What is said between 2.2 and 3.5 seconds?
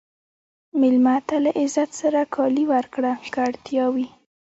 کالي ورکړه که